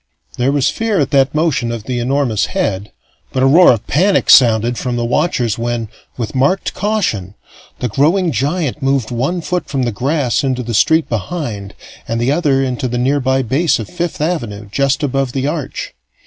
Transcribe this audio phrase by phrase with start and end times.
[0.37, 2.91] There was fear at that motion of the enormous head,
[3.31, 7.35] but a roar of panic sounded from the watchers when, with marked caution,
[7.77, 11.75] the growing giant moved one foot from the grass into the street behind
[12.07, 15.93] and the other into the nearby base of Fifth Avenue, just above the Arch.